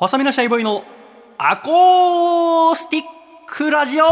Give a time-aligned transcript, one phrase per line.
[0.00, 0.82] 細身のシャイボーイの
[1.36, 3.04] アコースティッ
[3.46, 4.04] クラジオ。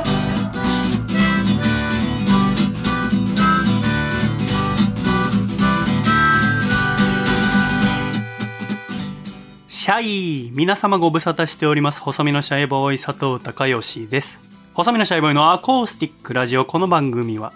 [9.66, 12.02] シャイ皆様ご無沙汰しております。
[12.02, 14.42] 細身のシャイボーイ佐藤孝義です。
[14.74, 16.66] 細身のシャイボーイのアコースティックラジオ。
[16.66, 17.54] この番組は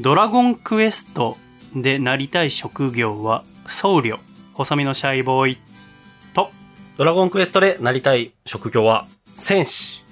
[0.00, 1.36] ドラゴンクエスト
[1.76, 4.18] でなりたい職業は僧侶。
[4.54, 5.58] 細身のシャイボーイ
[6.98, 9.06] ドラゴンクエストでなりたい職業は、
[9.36, 10.04] 戦士。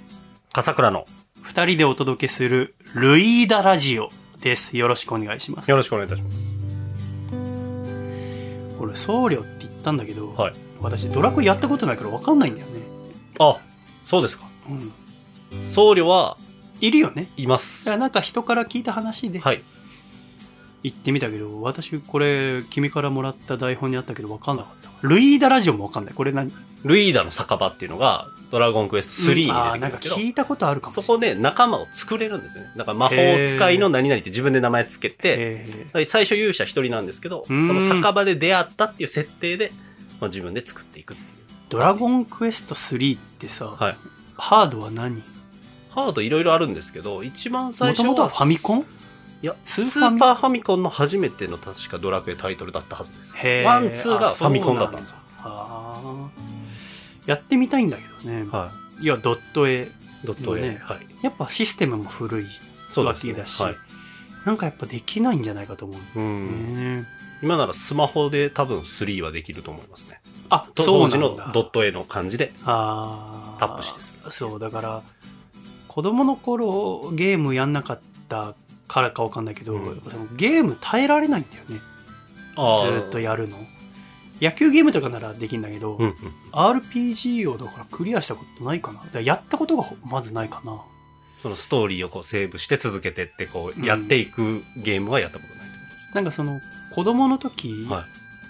[0.51, 1.07] 笠倉の。
[1.43, 4.09] 二人でお届けするルイーダラジオ
[4.41, 4.79] です。
[4.79, 5.71] よろしくお願いします。
[5.71, 6.39] よろしくお願いいたします。
[8.79, 10.55] 俺、僧侶って言ったんだけど、はい。
[10.81, 12.73] 私ドラクエやったことないから分かんないんだよね。
[13.39, 13.59] あ、
[14.03, 14.47] そうですか。
[14.71, 14.91] うん。
[15.73, 16.39] 僧侶は
[16.81, 17.29] いるよね。
[17.37, 17.95] いまだす。
[17.95, 19.63] なんか人から聞いた話ではい。
[20.83, 24.90] 言ってみたけど、私これ君からもらった台本にあったけど分かんなかった。
[25.03, 26.15] ルイーダラジオも分かんない。
[26.15, 26.53] これ何？
[26.85, 32.71] ルイーダの酒場っていうのが、ドラゴンクエスト3に出てるんですけど、なんか聞いたことあるかもしれそこで仲間を作れるんですよね。
[32.77, 35.11] だから魔法使いの何々って自分で名前つけ。
[35.11, 39.73] て、え最初勇者一人なんですけど、そうんの酒場で出会ったっていう設定で、
[40.21, 41.29] まあ、自分で作っていくっていう。
[41.69, 43.97] ドラゴンクエスト3ってさ、はい。
[44.37, 45.23] ハードは何？
[45.91, 48.87] ハードいろいろあるんですけど、一番最初もともとはファミコン？
[49.43, 53.35] いや、ススーパーファミコンの初めての確かドラクエタイトルだったはずです。
[53.65, 55.17] one、two がファミコンだったんですよ。
[57.27, 58.47] やってみたいんだけどね。
[58.51, 59.85] はいや、ドット絵。
[59.85, 59.87] い。
[60.25, 60.55] ドット。
[60.57, 61.07] ねはい。
[61.23, 62.47] やっぱシステムも古い
[62.97, 63.77] わけだし、はい。
[64.45, 66.75] なんかやっぱできないんじゃないかと思ううん。
[66.75, 67.07] ね。
[67.43, 70.21] 今ならスマホで多分3はできると思いますね。
[70.51, 71.09] あ、当。
[71.09, 72.53] 時のドット A の感じで。
[72.65, 75.03] あタップしてするそう、だから、
[75.89, 78.55] 子供の頃ゲームやんなかった
[78.91, 80.03] からかわかんないけど、うん
[80.37, 81.81] ゲーム耐えられないんだよね。
[82.57, 83.57] あずーっとやるの。
[84.41, 86.15] 野球ゲームとかならできるんだけど、うんうん。
[86.53, 88.99] RPG をだからクリアしたことないかな。
[88.99, 90.81] だからやったことがまずないかな。
[91.43, 95.69] そのストーリーをこうセーブして続けてってこうやっていくゲームはやったことない
[96.11, 96.61] となんかその
[96.93, 97.87] 子供の時。
[97.89, 98.05] はい。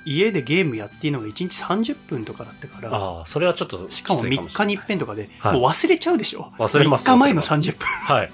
[0.06, 7.86] 家でゲームやっていいのが1日30分とかだったから、ああ、それはちょっとしかも3いかもしれない日に一遍とかで、はいもう忘れちゃうでしょ忘れます3日前の忘れます30分。
[7.86, 8.32] はい。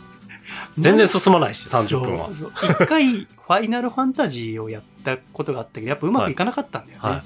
[0.79, 2.53] 全然進まないし、30分はそう。
[2.55, 7.09] そう一回、ファイナルファンタジーをやったことがあったけど、やっぱうまくいかなかったんだよね。
[7.09, 7.23] はい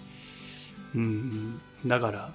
[0.97, 1.89] うんうん。
[1.89, 2.31] だから、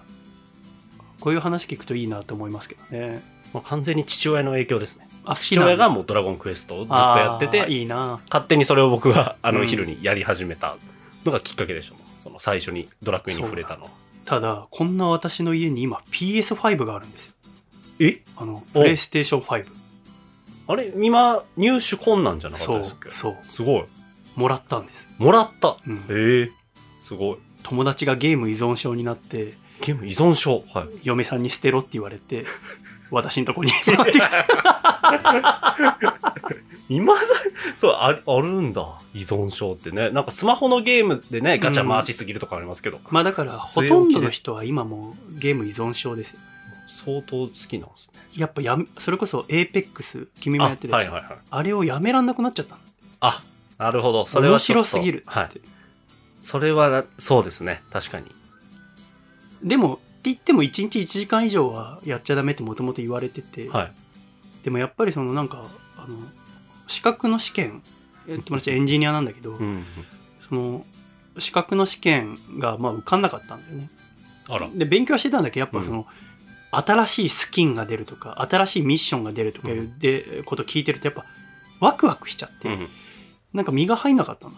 [1.20, 3.22] こういう話聞くといいなと思いますけどね。
[3.54, 5.08] もう完全に父親の影響ですね。
[5.26, 10.78] あ、父親がもうドラゴンクエストをずっとやってて、いいな勝手にそれを僕があのうん昼にやり始めた
[11.24, 12.04] のがきっかけでしたもん。
[12.20, 13.90] その最初にドラクエに触れたの。
[14.26, 17.34] ただ、こんな私の家に今 PS5 があるんですよ。
[18.00, 18.22] え？
[18.36, 19.66] あの、おプレイステーション5。
[20.68, 23.36] あれ今、入手困難じゃなかったですっけ、そう。
[23.50, 23.86] すごい。
[24.36, 25.10] もらったんです。
[25.18, 25.78] もらった？
[25.88, 26.52] うんへえ
[27.04, 27.38] すごい。
[27.64, 30.64] 友達がゲーム依存症になって、ゲーム依存症？
[30.74, 30.88] はい。
[31.04, 32.46] 嫁さんに捨てろって言われて、
[33.12, 34.46] 私のとこに持ってきた。
[36.90, 37.22] 今だ、
[37.78, 39.00] そう、ああるんだ。
[39.14, 40.10] 依存症ってね。
[40.12, 46.40] なんかスマホのゲームでね、ガチャ回しすぎるとかありますけど、まあだから、ほとんどの人は今もうゲーム依存症ですよ。
[46.96, 48.22] 相当好きなんですね。
[48.38, 51.40] やっぱやめ、それこそ APEX、君もやってたじゃんあはいはいはい。
[51.50, 52.82] あれをやめらんなくなっちゃったの。
[53.20, 53.44] あ、
[53.78, 54.26] なるほど。
[54.26, 55.40] それは面白すぎるっつって。
[55.40, 55.52] はい。
[56.40, 57.84] それは、そうですね。
[57.92, 58.32] 確かに。
[59.62, 63.94] でも、って言っても1日1時間以上はやっちゃダメってもともと言われてて、はい。
[64.64, 65.66] でもやっぱりそのなんか、
[65.98, 66.18] あの、
[66.88, 67.84] 資格の試験、
[68.28, 69.84] え友達エンジニアなんだけど、うん。
[70.48, 70.86] その、
[71.38, 73.90] 資格の試験がまあ受かんなかったんだよね。
[74.48, 74.70] あら。
[74.74, 76.06] で、勉強はしてたんだけど、やっぱその、
[76.78, 81.26] 新しいスキンが出るとか、新しいミッションが出るとかいううで、こと聞いてると、やっぱ、
[81.80, 82.88] ワクワクしちゃって、うん。
[83.54, 84.54] なんか身が入んなかったの。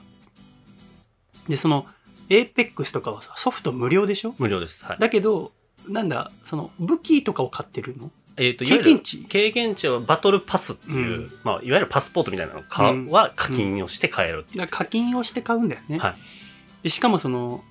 [1.47, 1.85] で、その、
[2.29, 4.35] APEX とかはさ、ソフト無料でしょ？
[4.37, 4.85] 無料です。
[4.85, 4.97] はい。
[4.99, 5.53] だけど、
[5.87, 8.11] なんだ、その、武器とかを買ってるの？
[8.35, 9.25] えっ、と、経験値？
[9.25, 15.97] 経験値はバトルパスっていう、うんまあ、いわゆるパスポートみたいなのか、うんは課金をして買えるっていうだから課金をして買うんだよね。
[15.97, 16.15] はい
[16.83, 17.63] で、しかもその、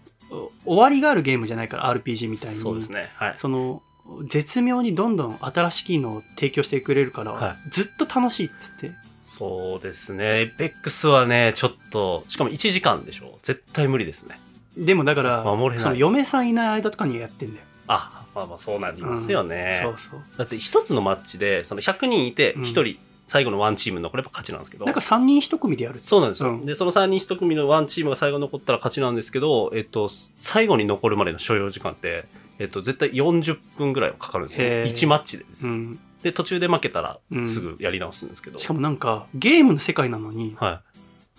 [0.64, 2.56] お終わりがあるゲームじゃないから RPG みたいに。
[2.56, 3.12] そうですね。
[3.14, 3.32] はい。
[3.36, 3.82] その、
[4.28, 8.92] 絶妙にどんどん新しい機能を提供してくれるから、はずっと楽しいっつって。
[9.24, 10.42] そうですね。
[10.42, 13.38] エペックスはね、ちょっと、しかも1時間でしょ。
[13.42, 14.40] 絶対無理ですね。
[14.76, 17.66] でもだから、守れないその嫁さんいない間とかにやってんだよ。
[17.88, 19.82] あ、まあまあそうなりますよね。
[19.84, 20.20] うんそうそう。
[20.38, 24.84] だって一つのマッチで、その100人いて、うん1人、最後のワンチーム残れば勝ちなんですけど。
[24.84, 26.50] なんか3人1組でやるそうなんですよ。
[26.50, 30.10] うんで、その3人1組のワンチームが最後残ったら勝ちなんですけど、えっと、
[30.40, 32.24] 最後に残るまでの所要時間って、
[32.58, 34.66] えっと、絶対40分ぐらいはかかるんですよ。
[34.66, 35.98] へー1マッチでです、うん。
[36.22, 38.58] で、途中で負けたらうんすぐやり直すんですけど。
[38.58, 40.82] しかもなんか、ゲームの世界なのに、は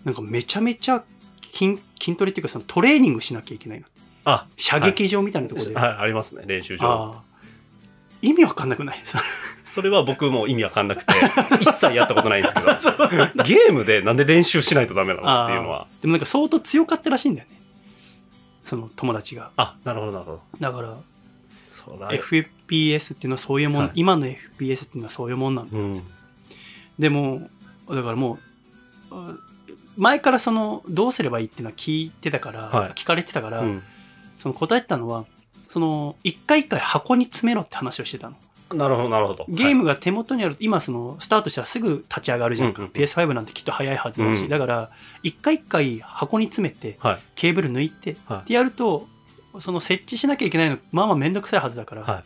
[0.04, 0.06] い。
[0.06, 1.04] なんかめちゃめちゃ
[1.52, 3.88] 筋筋トレっていうかそのトレーニングしなきゃいけないな。
[4.26, 5.76] あ、射撃場みたいなところで。
[5.76, 7.22] はい、ありますね、練習場。
[8.22, 8.98] 意味わかんなくない？
[9.64, 11.14] それは僕も意味わかんなくて、
[11.62, 12.68] 一切やったことないんですけど、
[13.44, 15.88] ゲームでなんで練習しないとダメなのっていうのは。
[16.02, 17.57] でもなんか相当強かったらしいんだよね。
[18.68, 19.52] その友達が。
[19.56, 20.42] あ、なるほど、なるほど。
[20.60, 20.98] だから、
[21.70, 25.78] そら、FPS っていうのはそういうもん、はい今の FPS っていうのはそういうもんなんだ。
[25.78, 26.04] うん。
[27.00, 27.50] でも、
[27.90, 28.40] だからもう、
[29.12, 29.36] あ
[29.96, 33.84] 前からその、どうすればいいっていうのは聞いてたから、はい聞かれてたから、うん
[34.38, 35.26] その答えてたのは、
[35.68, 38.36] その、一回一回箱に詰めろって話をしてたの。
[38.74, 39.46] なるほど、なるほど。
[39.48, 42.80] ゲームが手元にある、今その、スタートしたらすぐ立ち上がるじゃんか。
[42.80, 44.92] うんうんうん PS5 なんてきっと早いはずだし、うんだから、
[45.24, 47.20] 一回一回箱に詰めて、はい。
[47.36, 49.08] ケーブル抜いて、はいってやると、
[49.60, 52.24] その設置しなきゃいけないの、まあまあめんどくさいはずだから、はい。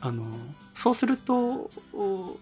[0.00, 0.24] あの、
[0.74, 2.36] そうすると、お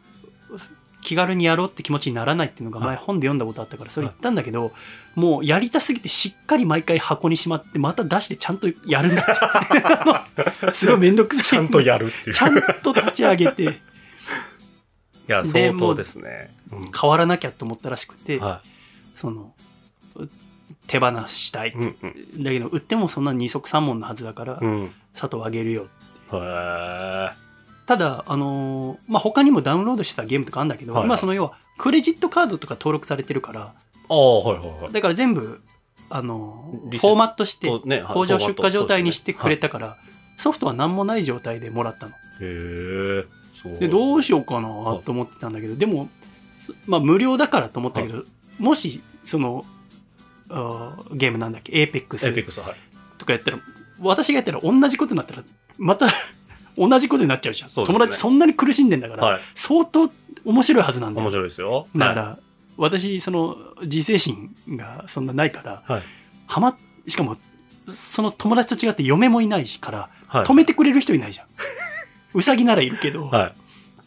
[1.06, 4.72] 気軽にやろうって気持ちにならないっていうのが前はい本で読んだことあったからそれ言ったんだけど、
[5.14, 12.34] もうやりたすぎてしっかり毎回箱にしまってまた出してちゃんとやるんだって すごいめんどくさいちゃんとやるっていう。
[12.34, 13.68] ちゃんと立ち上げて い
[15.28, 16.52] や、で相当ですね。
[16.72, 18.62] うん変わらなきゃと思ったらしくて、は
[19.14, 19.54] その
[20.16, 20.28] う
[20.88, 21.72] 手放したいい。
[21.74, 22.06] うんう
[22.40, 22.42] ん。
[22.42, 24.92] だけど売ってもそんな二足三門のはずだから、うん。
[25.14, 25.86] 佐藤あげるよ
[26.32, 27.45] へー
[27.86, 33.74] ただ、あのーまあ、他にもダウンロードしてたゲームとかあるんだけど、はいはい今その要はクレジットカードとか登録されてるから
[34.08, 34.92] ああ、はいはいはい。
[34.92, 35.60] だから全部、
[36.10, 37.68] あのーフォーマットして
[38.12, 39.96] 工場出荷状態にしてくれへたから、
[40.36, 42.12] ソフトは何もない状態でもらったの。
[42.40, 43.24] え。
[43.62, 43.78] そう。
[43.78, 46.08] でどうしようかなはいと思ってたんだけど、でも、
[46.56, 48.24] そまあ、無料だからと思ったけど、
[48.58, 49.64] もしその
[50.48, 51.78] あーゲームなんだっけ？
[51.80, 52.76] エーペックスエピックス、はい。
[53.18, 53.58] とかやったら
[54.00, 55.42] 私がやったら同じことになったら
[55.78, 56.06] また
[56.76, 59.40] 同じことになっちゃうじゃん、友達そんなに苦しんでんだから、はい。
[59.54, 60.10] 相当
[60.44, 61.88] 面白いはずなんだよ面白いですよ。
[61.96, 62.38] だから、
[62.76, 66.02] 私その自制心がそんなないからはい。
[66.46, 66.76] はま
[67.06, 67.36] しかも
[67.88, 70.44] その友達と違って嫁もいないしから、はい。
[70.44, 71.46] 止めてくれる人いないじゃん
[72.34, 73.54] うさぎならいるけど、はい。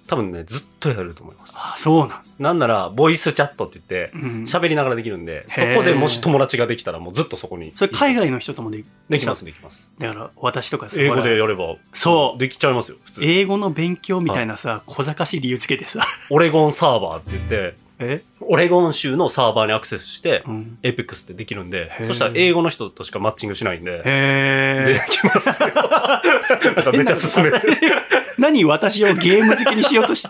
[0.09, 1.53] 多分ね、ずっとやると思います。
[1.55, 7.73] あそうなん、なんなら、ボイスチャットって言って、うん、喋りながらできるんで、そこでもし友達ができたらもうずっとそこに。
[7.75, 9.91] それ海外の人ともでできます、できます。
[9.99, 13.27] だから私とかさ英語でやれば、そうできちゃいますよ、普通に。
[13.27, 16.01] 英語の勉強みたいなさ、小賢しい理由つけてさ
[16.31, 25.67] オレゴンサーバーって言って、え、オレゴン州のサーバーにアクセスしてう、ん、 Apex ってできるんでへー、そしたら英語の人としかマッチングしないんで、へできますよ。
[26.93, 27.59] めっちゃ進めて、
[28.39, 30.27] 何私をゲーム好きにしようとし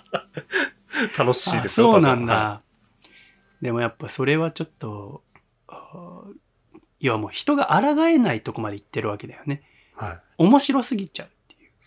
[1.18, 1.92] 楽しいあですよ。
[1.92, 2.62] そうなんだ、は
[3.62, 5.24] でもやっぱそれはちょっと
[5.68, 6.33] あー
[7.00, 9.62] 要はもう人が抗えないとこまで行ってるわけだよね。
[10.01, 10.04] い。
[10.04, 10.19] はい。
[10.38, 11.30] 面白すぎちゃう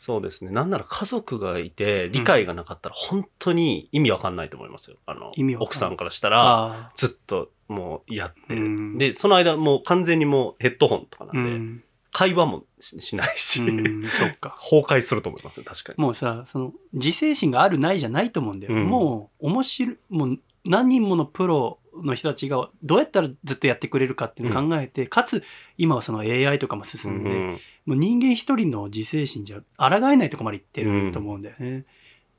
[0.02, 0.50] そうですね。
[0.50, 4.96] なんなら家族がいて、理解がなかったら本当に意味わかんないと思いますよ。
[5.06, 8.92] あの奥さんからしたら、あずっともうやってうん。
[8.94, 8.98] る。
[8.98, 14.56] で、その間もう完全にもうヘッドホンとかあなんで、うん、会話もししないし、うん、そっか。
[14.58, 16.02] 崩壊すると思いますね、確かに。
[16.02, 18.84] もうさその自制心があるないじゃないと思うんだよ、うん。
[18.84, 25.42] もう面白いもう何人ものプロの人たちがどうやったらずっとやってくれるかっていうのを考えて、かつ
[25.76, 31.84] 今はその AI とかも進んで、うんもう人間一人の自制心じゃ抗えないとこまで行ってると思うんだよね。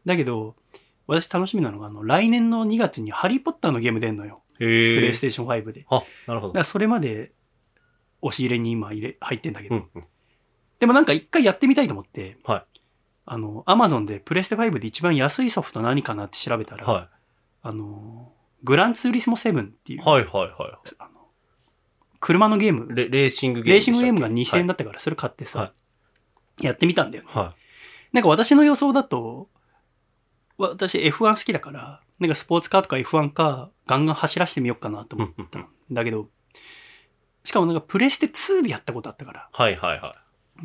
[0.06, 0.56] だけど、
[1.06, 4.42] 私楽しみなのが、あの、来年の2月にハリーポッターのゲーム出んのよ。
[4.58, 5.20] プレイス。
[5.20, 5.86] テーション5で。
[5.90, 6.54] あ、なるほど。
[6.54, 7.34] らそれまで
[8.22, 9.76] 押し入れに今入れ、入ってんだけど。
[9.76, 10.04] うんうん。
[10.80, 12.80] でもなんか一回やってみたいと思って、はい
[13.26, 17.10] あの、アマゾンでプレステ5で一番安いソフト何かなって調べたら、は
[17.62, 18.33] あの、
[18.64, 20.04] グランツーリスモ7っていう、い。
[20.04, 21.10] はいはいはあの
[22.20, 22.96] 車のゲームい。
[22.96, 25.74] レレーシングゲームレーシングゲームがでしたっけ2000円だったから、それ買ってさ、は
[26.62, 27.30] やってみたんだよね。
[27.34, 27.44] はい。
[27.46, 27.56] は
[28.14, 29.50] なんか私の予想だと、
[30.58, 36.30] 私 F1 好きだから、なんかスポーツカーとか F1 カーガンガン走らせてみようかなと思ったんだけど、
[37.44, 39.44] しかもなんかプレステ2でやったことあったから、い。
[39.52, 40.14] はいはいは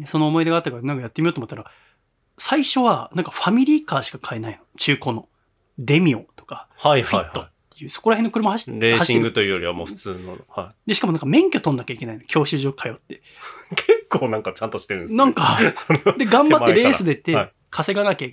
[0.00, 0.07] い。
[0.07, 1.64] その思い出があったからなんかやってみようと思ったら、
[2.37, 4.59] 最初はなんかファミリーカーしか買えないの。
[4.76, 5.28] 中古の。
[5.78, 7.47] デミオとか、はいフィット
[7.78, 8.80] ていう、そこら辺の車走っい。
[8.80, 10.38] てレーシングというよりはもう普通の。
[10.49, 12.25] はで、しかもなんか免許取んなきゃいけないの。
[12.25, 13.14] 教習所通って。
[13.14, 13.20] い。
[13.76, 15.58] 結構なんかちゃんとしてるんですねなんか、
[16.18, 18.28] で、頑張ってレース出はて稼がなきゃ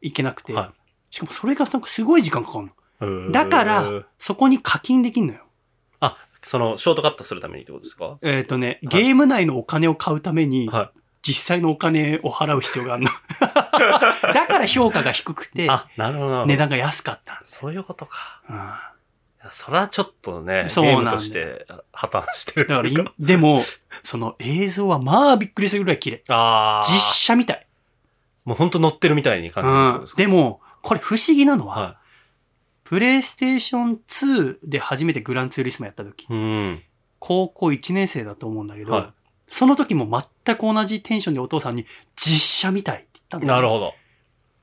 [0.00, 0.72] いけなくて、は
[1.10, 2.70] しかもそれがなんかすごい時間かかる
[3.00, 3.28] の。
[3.28, 3.32] い。
[3.32, 5.40] だからそこに課金できんのよ。
[6.00, 8.18] あ、その、ショートカットするためにってことですか？
[8.22, 10.92] えっ、とね、ゲーム内のお金を買うために、は
[11.22, 13.10] 実際のお金を払う必要があるの。
[14.32, 15.48] だから評価が低くい。
[15.48, 16.46] て、あ、なるほどなるほど。
[16.46, 18.40] 値段が安かったそういうことか。
[18.48, 18.72] うん
[19.50, 23.12] それはちょっとね、そうなんゲームとして破綻してるだから。
[23.18, 23.62] でも、
[24.02, 26.22] その映像はまあびっくりするぐらい綺麗。
[26.28, 26.86] ああ。
[26.86, 27.66] 実写みたい。
[28.44, 31.96] もう本当乗ってるみたいに感じるってことうんですか、でも、これ不思議なのは、は
[32.84, 36.26] プレイステーション2で初めてグランツーリスモやった時、い。
[36.28, 36.82] うん。
[37.18, 39.14] 高校1年生だと思うんだけど、は
[39.50, 40.08] その時も
[40.44, 43.92] 全く同じテンションでお父さんに実写みたいって言ったんだよなるほど。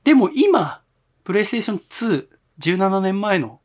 [0.02, 0.80] でも今、
[1.24, 2.26] プレイステーション2、
[2.58, 3.60] 17年前の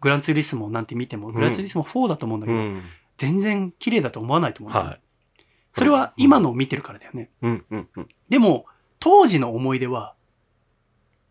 [0.00, 2.84] グランツーリスモなんて見ても、グランツーリスモ4だと思うんだけど、うん。
[3.16, 5.00] 全然綺麗だと思わないと思うねはい。
[5.72, 7.30] それは今のを見てるからだよね。
[7.42, 8.08] うんうんうん。
[8.28, 8.66] でも、
[9.00, 10.14] 当時の思い出は、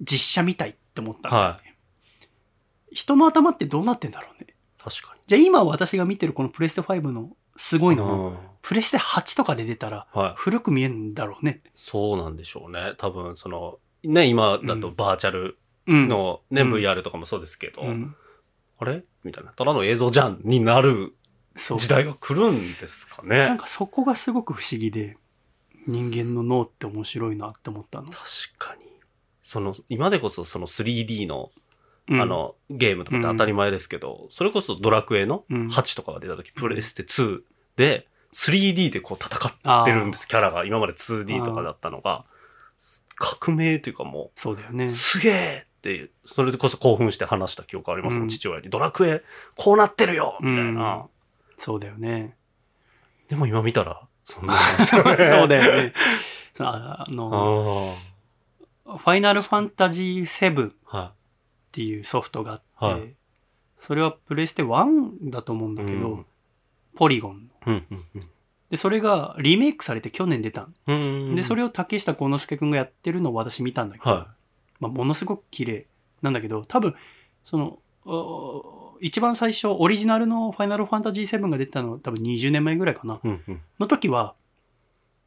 [0.01, 1.75] 実写みたいって思ったんだよね。
[2.92, 4.53] 人の頭ってどうなってんだろうね。
[4.84, 5.22] 確かに。
[5.27, 10.34] じゃあ今私が見てるこのプレステ5のすごいのも、うんプレステ8とかで出たらはい。
[10.38, 11.62] 古く見えるんだろうね。
[11.75, 12.96] そうなんでしょうね。
[12.98, 16.08] 多分、その、ね、今だとバーチャルうん。
[16.08, 18.15] のね、うん VR とかもそうですけど、うん。
[18.79, 19.03] あれ？
[19.24, 19.51] みたいな。
[19.51, 21.13] ただの映像じゃんになる。
[21.55, 23.46] 時代が来るんですかね。
[23.46, 25.17] なんかそこがすごく不思議で、
[25.86, 28.10] 人間の脳って面白いなって思ったの。
[28.10, 28.17] 確
[28.58, 28.86] かに。
[29.41, 31.51] その、今でこそその 3D の、
[32.10, 37.41] うんあ、の、ゲームとかって当たり前ですけど、それこそドラクエのうん8とかが出た時、プレステ2
[37.75, 40.66] で 3D でこう戦ってるんです、キャラが。
[40.66, 42.25] 今まで 2D とかだったのが、
[43.16, 44.90] 革命というかもそうだよねう、。
[44.90, 48.70] すげえって、それでこそ興奮して話した記憶ありますもん、うん父親に。
[48.70, 49.24] ドラクエ、
[49.56, 51.08] こうなってるよみたいな。
[51.58, 52.36] そうだよね。
[53.30, 54.58] でも今見たら、そんな。
[54.86, 55.04] そう
[55.48, 55.94] だよね。
[56.60, 57.96] ああの、
[58.86, 58.98] あ。
[58.98, 61.13] ファイナルファンタジー7っは
[61.72, 63.16] ていうソフトがあって、はい
[63.75, 65.75] それはプレステ1だと思うんい。
[65.75, 66.25] だけど、うん
[66.96, 67.50] ポリゴンの。
[67.68, 68.30] うんうん
[68.70, 70.96] で、それがリメイクされて去年出たのうん。
[70.96, 71.36] うん。
[71.36, 74.34] で、それを竹下幸之助くんがやってるのを私見たんだけど、は
[74.80, 75.86] まあ、ものすごく綺麗
[76.24, 76.96] なんだけど、多分、
[77.44, 83.16] その、お一番最初、オリジナルのファイナルファンタジー7が出たの多分20年前ぐらいかな。
[83.16, 83.20] い。
[83.24, 83.62] うんうん。
[83.80, 84.34] の時は、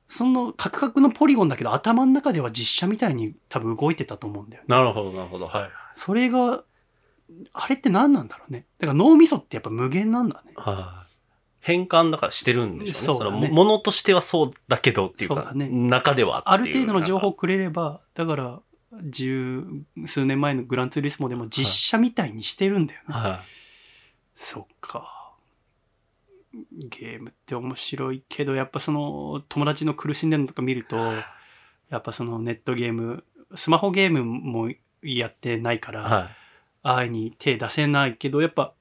[0.09, 4.67] そのカクカクのポリゴンだけど頭の中では実写みたいに多分動いてたと思うんだよね。
[4.69, 5.47] なるほど、なるほど。
[5.47, 5.71] はい。
[5.95, 6.65] それが、
[7.53, 8.67] あれって何なんだろうね。
[8.79, 10.53] だから脳みそってやっぱ無限なんだね。
[10.57, 11.06] はい。
[11.67, 13.25] 変換だからしてるんでしょうね。
[13.25, 18.61] そうだねのものとしてはそうだけどっていうか、そうだね中ではある程度の情報をくれれば、だから、
[19.03, 19.65] 十
[20.07, 23.15] 数年前のグランツーリスモでも実写みたいにしてるんだよね。
[23.15, 23.43] は
[24.37, 25.35] そっか。
[26.89, 30.97] ゲームって面白いけど、やっぱその友達の苦しんでるのとか見ると、
[31.91, 33.25] やっぱそのネットゲーム、
[33.57, 34.71] スマホゲームも
[35.03, 36.05] やってないから、い。
[36.05, 36.37] はい。
[36.85, 38.73] あいに手出せないけど、やっぱ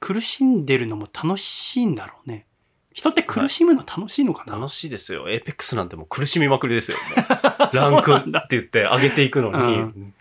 [0.00, 2.46] 苦しんでるのも楽しいんだろうね。
[2.92, 5.28] 人って苦しむの楽しいのかな、楽しいですよ。
[5.30, 6.98] エーペックスなんてもう苦しみまくりですよ。
[7.74, 10.12] ランクって言って上げていくのに、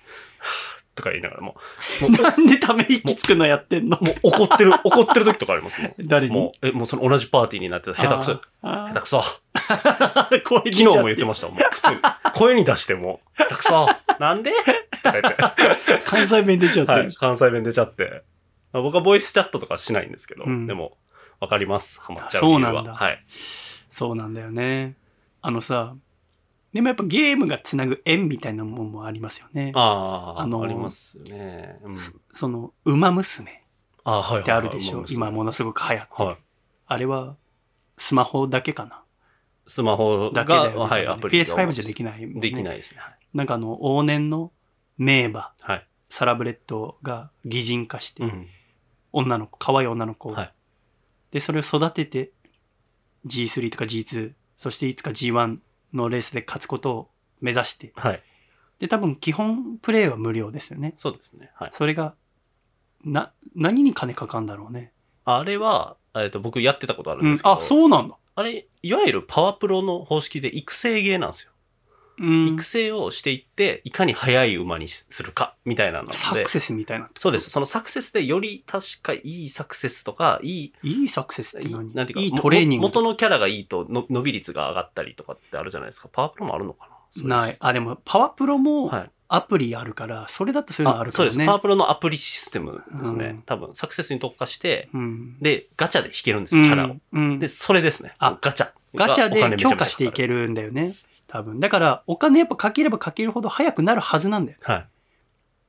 [0.94, 1.56] とか言いながらも
[2.22, 3.98] なんでため息つくのやってんの？
[3.98, 5.94] う、もう怒ってる、怒ってる時とかありますもん。
[6.06, 6.34] 誰に？
[6.34, 7.96] もう、え、もうその同じパーティーになってた。
[7.96, 8.42] 下手くそ。
[8.62, 9.24] あ下手くそ。
[9.56, 11.98] 昨日も言ってましたもう普通に。
[12.36, 13.88] 声に出しても、下手くそ。
[14.20, 14.52] なんで？
[15.04, 15.36] とか言って。
[15.36, 15.56] た。
[16.06, 17.00] 関西弁出ちゃってる。
[17.00, 17.14] はい。
[17.14, 18.24] 関西弁出ちゃって。
[18.74, 20.98] まあ僕はボイスチャットとかしないんですけど、うんでも、
[21.40, 22.00] わかります。
[22.02, 22.74] ハマっちゃうそう理由は。
[22.74, 23.24] なんだはい。
[23.90, 24.96] そうなんだよね。
[25.42, 25.96] あのさ、
[26.74, 29.72] でもやっぱゲームがつなぐ縁みたいなもんもありますよね。
[29.76, 31.80] ああ、あのーありますよね。
[31.84, 31.96] うん。
[31.96, 33.50] そその、馬娘。
[33.50, 34.98] ってあるでしょ？
[34.98, 36.26] もう今ものすごく流行ってる。
[36.26, 36.38] はい。
[36.88, 37.36] あれは、
[37.98, 39.04] スマホだけかな？
[39.68, 40.78] スマホが、だけだよね。
[40.90, 42.42] はい、アプリが PS5 じゃできないもんね。
[42.42, 43.02] できないですね。
[43.34, 44.52] なんかあの、往年の
[44.98, 45.88] 名馬、はい。
[46.10, 48.48] サラブレッドが擬人化して、うん。
[49.14, 50.54] 女の子、可愛い女の子を、はい
[51.32, 52.32] で、それを育てて、
[53.26, 55.58] G3 とか G2、そしていつか G1
[55.94, 57.10] のレースで勝つことを
[57.42, 58.24] 目指して、はい。
[58.80, 60.94] で、多分基本プレイは無料ですよね。
[60.98, 61.52] そうですね。
[61.56, 61.70] はい。
[61.74, 62.16] それが、
[63.04, 64.94] な、何に金かかんだろうね。
[65.26, 68.18] あれは、えっと、僕やってたことあるうんんです、けど、あ、そうなんだ。
[68.36, 71.52] あれ、いわゆるパワプロの方式で育成ゲーなんですよ。
[72.20, 72.64] うん育。
[72.64, 76.14] 成をしていって、いかに速い馬にするか、みたいなので。
[76.14, 77.10] サクセスみたいな。
[77.18, 77.50] そうです。
[77.50, 86.10] そのサクセスでより確かいいサクセスとか、いい、いいサクセスっていい何なんていうか、いいトレーニングも元のキャラがいいとの伸び率が上がったりとかってあるじゃないですか。
[86.12, 87.40] パワープロもあるのかな？
[87.40, 87.56] ない。
[87.60, 89.12] あ、でも、パワプロもはい。
[89.30, 91.32] アプリあるから、それだとそういうのあるからね。
[91.32, 91.46] そうです。
[91.46, 93.26] パワープロのアプリシステムですね。
[93.26, 95.38] うん多分、サクセスに特化して、うん。
[95.40, 96.96] で、ガチャで引けるんですよ、キャラを。
[97.12, 97.32] うん。
[97.32, 98.14] うんで、それですね。
[98.20, 98.72] あガチャ。
[98.96, 100.14] ガチャで強化している。
[100.14, 100.96] けるんだよね。
[101.28, 101.60] 多分。
[101.60, 104.58] だから、お金やっぱかければかけるほど速くなるはずなんだよ。
[104.62, 104.88] はい。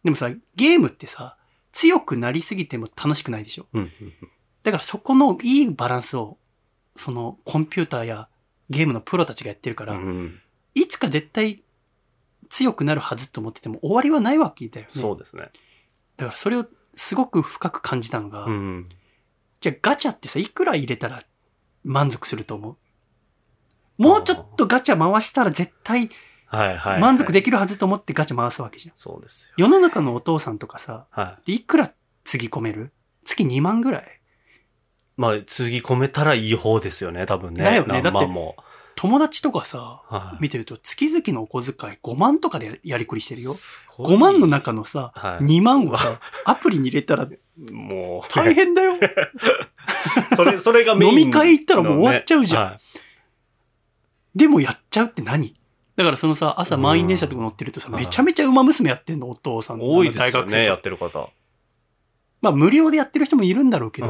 [0.05, 1.37] でもさ、ゲームってさ、
[1.73, 3.67] 強くなりすぎても楽しくないでしょ？
[3.73, 4.13] うんうんうん。
[4.63, 6.39] だからそこのいいバランスを、
[6.97, 8.29] そのコンピューターや
[8.71, 10.41] ゲームのプロたちがやってるから、うん
[10.75, 11.63] いつか絶対
[12.49, 14.93] 強くなるはずと思ってても終わりはないわけだよね。
[14.93, 15.49] そうですね。
[16.17, 18.89] だからそれをすごく深く感じたのが、うん。
[19.61, 21.23] じゃあガチャってさ、いくら入れたら
[21.85, 22.77] 満足すると思う？
[23.99, 26.09] もうちょっとガチャ回したら絶対
[26.47, 27.01] はいはい。
[27.01, 28.95] 満足でききるはずと思ってガチャ回すわけじゃん。
[28.97, 29.55] そうですよ。
[29.59, 31.93] 世の中のお父さんとかさ、はでいくら
[32.25, 32.93] つぎ込める？
[33.25, 34.05] 月2万ぐらい？
[35.17, 37.65] まあ、つぎ込めたらいい方ですよね、多分ね。
[37.65, 38.57] だよね何万も。
[38.95, 43.53] 友達とかさ、はい見てると月々のお小遣い5万とかでやりくりしてるよ。
[43.53, 47.29] すごい5万の中のさ、はい2万をさ、アプリに入れたら
[47.73, 48.95] もう、大変だよ。
[50.35, 52.79] それ、それがメイン飲み会行ったらもう終わっちゃうじゃんはい
[54.39, 55.55] でもやっちゃうって何？
[55.97, 61.29] だからそのさ、朝満員電車とか乗ってるとさ、うんめちゃめちゃ馬娘やってんの、お父さん多いですよね、大学生やってる方。
[62.41, 64.09] まあ無料でやってる人もいるんだろうけど、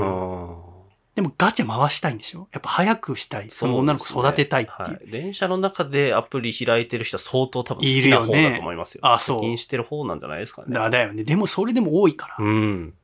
[0.62, 0.68] うん
[1.14, 2.46] でもガチャ回したいんでしょ？
[2.52, 3.50] やっぱ早くしたい。
[3.50, 4.76] その女の子育てたいっていう。
[4.76, 9.00] そうねはい電車の中でアプリ開いてる人は相当多分好いきな方だと思いますよ。
[9.02, 10.72] あそう課金してる方なんじゃないですかね。
[10.72, 11.24] だだよね。
[11.24, 12.36] でもそれでも多いから。
[12.38, 12.94] うん。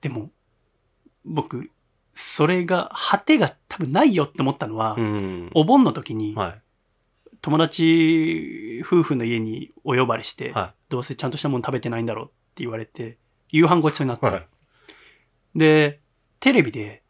[0.00, 0.30] でも、
[1.26, 1.70] 僕、
[2.14, 5.50] それが、果てが多分ないよって思ったのは、うん。
[5.54, 6.60] お盆の時に、はい。
[7.40, 13.18] 友達夫婦の家にお呼ばれして、はどうせちゃんとしたもの食べてないんだろうって言われて、
[13.50, 14.20] 夕飯ごちそうになっい。
[14.20, 14.46] て、はい。
[15.54, 16.00] で、
[16.40, 17.02] テレビで、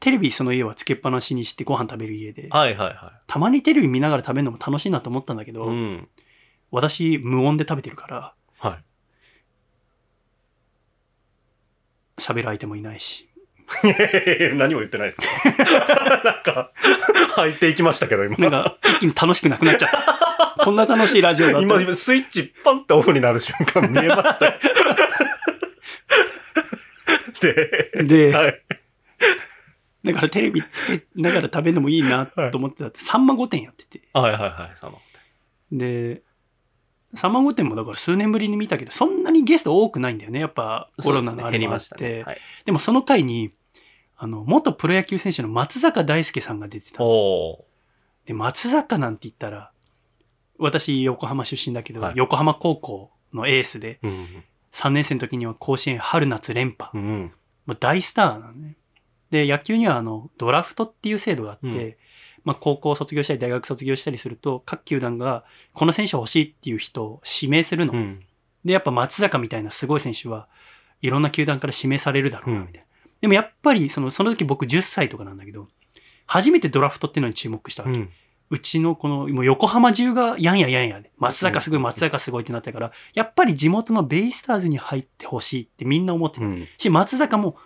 [0.00, 5.54] テレビその家はつけっぱなしにしてご飯食べる家で、はいはいはたまにテレビ見ながら食べるのも楽しいなと思ったんだけい。
[5.54, 6.08] ど、うん。
[6.70, 8.84] 私無音で食べてるから、はい。
[12.16, 13.28] 喋る相手もいないし。
[13.82, 15.54] いやいや何も言ってないですよ。
[16.24, 16.72] なんか、
[17.34, 18.36] 入っていきましたけど、今。
[18.36, 20.54] なんか、一気に楽しくなくなっちゃった。
[20.64, 21.80] こんな楽しいラジオだ今、と。
[21.80, 24.52] 今スイッチパンってオフになる瞬間見えましたよ。
[27.40, 28.62] で、で、はい。
[30.04, 34.02] だからテレビつけながら食べるのもいいなと思ってたって、さんま御殿やってて。
[34.12, 34.78] はいはいはい。
[34.78, 35.00] その
[35.72, 36.22] で、
[37.14, 40.40] さんま御殿もだから数年ぶりに見たけど、そんなにゲスト多くないんだよね。
[40.40, 41.80] やっぱコロナのあれもあっ。
[41.80, 42.24] そうですね減りましてたね。
[42.24, 42.40] はい。
[42.64, 43.52] でもその回に、
[44.16, 47.02] あの、元プロ野球選手の松坂大輔さんが出てた。
[48.24, 49.70] で、松坂なんて言ったら、
[50.58, 54.44] 私横浜出身だけど、はい横浜高校のエースで、うん。
[54.72, 56.90] 3年生の時には甲子園春夏連覇。
[56.94, 57.32] うん。
[57.66, 58.76] もう大スターなのね。
[59.30, 61.96] で、野球にはあの、ドラフトっていう制度があって、うん
[62.44, 67.94] まあ、高校卒業したり大学卒業したりすると、各球団が、この選手欲しいっていう人を指名するの。
[67.94, 68.20] うん。
[68.64, 70.48] で、やっぱ松坂みたいなすごい選手は
[71.00, 73.10] いろんな球団から指名されるだろうな、うんみたいな。
[73.20, 75.68] でもやっぱり、その、その時僕10歳とかなんだけど、
[76.26, 77.98] 初めてドラフトっていうのに注目したわけ。
[77.98, 78.10] うん。
[78.50, 86.44] うちのこの、もう横浜中がやんややんやで、松坂すごい、松坂すごいってなったから、やっぱり地元のベイスターズに入ってほしいってみんな思ってた。
[86.44, 86.68] うん。
[86.76, 87.56] し、松坂も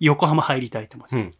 [0.00, 1.36] 横浜入りたいと思ってた。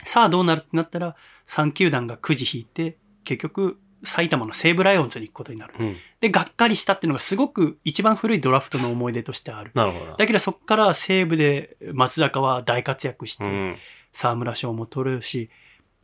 [0.00, 0.06] うん。
[0.06, 5.74] さあどうなるってなったら、3球団がくじ引いて、結局、埼玉の西武ライオンズに行くことになる。
[5.78, 5.96] うん。
[6.20, 9.72] で、がっかりしたっていうのがすごく一番古いドラフトの思い出としてある。
[9.74, 10.16] なるほど。
[10.16, 13.76] だけどそこから西武で松坂は大活躍して、うん。
[14.12, 15.50] 沢村賞も取るし、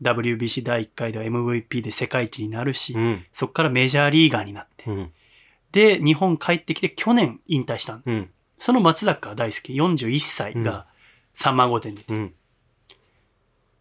[0.03, 3.25] WBC 第1回では MVP で世界一になるし、うん。
[3.33, 5.13] そこからメジャーリーガーになって、うん。
[5.73, 8.31] で、日本帰ってきて去年引退したうん。
[8.59, 10.87] その松坂大輔41歳が
[11.35, 12.35] 3万5点で、うん。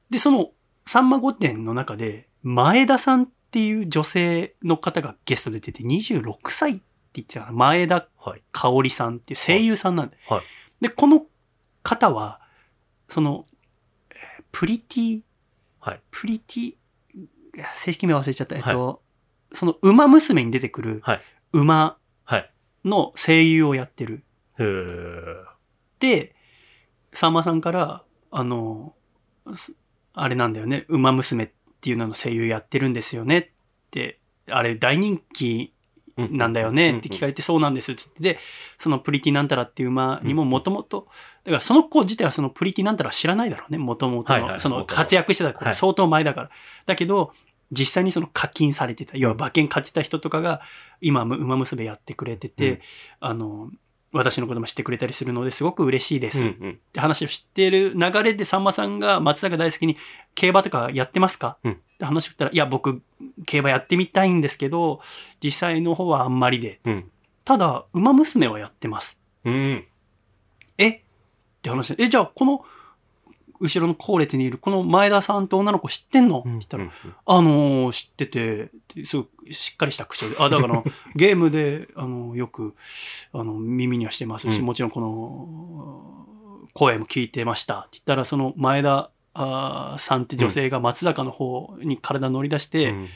[0.09, 0.51] で、その
[0.85, 6.81] 3万5点の中で、前田さんっていう女性の方がゲストで出てて、26歳って
[7.13, 7.51] 言ってた。
[7.51, 8.43] 前田はい。
[8.51, 10.17] 香織さんっていう声優さんなんで。
[10.29, 10.41] はい
[10.81, 11.25] で、この
[11.83, 12.41] 方は、
[13.07, 13.45] その、
[14.11, 15.21] えープリティ、
[15.79, 16.01] はい。
[16.11, 16.75] プリティ、
[17.73, 18.55] 正式名忘れちゃった。
[18.55, 19.01] えっと、
[19.53, 21.21] その馬娘に出てくるはい。
[21.53, 22.51] 馬はい。
[22.83, 24.23] の声優をやってる。
[25.99, 26.35] で、
[27.13, 28.95] さんまさんから、あの、
[29.53, 29.73] す
[30.15, 31.49] あれなんだよね、馬娘っ
[31.81, 33.37] ていうのの声優やってるんですよね。
[33.37, 33.49] っ
[33.91, 35.73] て、あれ大人気
[36.17, 36.97] なんだよね。
[36.97, 38.39] って聞かれて、そうなんですっつって、で、
[38.77, 41.07] そのプリティなんたらっていう馬にももともと、
[41.43, 45.75] だからその子自体はそのプリティなんたら知らないだろうね、もともとの、その活躍してた子はい。
[45.75, 46.49] 相当前だから。
[46.85, 47.33] だけど、
[47.71, 50.61] 実際にその課金されてた、要は馬券買ってた人とかが、
[51.01, 52.79] 今、馬娘やってくれてて、うん。
[53.19, 53.71] あの、
[54.17, 56.45] 私のことも知ってくれたりするのですごく嬉しいです。
[56.45, 56.53] っ。
[56.93, 59.97] て話を知っている流れでさんまさんが松坂大輔に
[60.33, 63.01] 競馬とかやってますか、うんって話を振ったら、いや、僕、
[63.45, 64.99] 競馬やってみたいんですけど、
[65.41, 66.81] 実際の方はあんまりで。
[66.83, 67.11] うん。
[67.45, 69.21] ただ、馬娘はやってます。
[69.45, 69.85] うん。
[70.77, 70.89] え？
[70.89, 71.01] っ
[71.61, 72.65] て話で、え、じゃあ、この、
[73.65, 76.39] 後ろの後列にいる、この前田さんと女の子知ってんの？
[76.39, 76.91] って言ったら、うん
[77.25, 78.69] あのー知ってて、
[79.05, 80.83] すごいしっかりした口調で、あ、 だから、
[81.15, 82.75] ゲームで、あの、よく、
[83.33, 93.07] あの、耳にはしてますし、うんもちろんこの、声も聞いてましたって言ったら、その前田あーさんって女性が松坂の方に体乗り出して、うん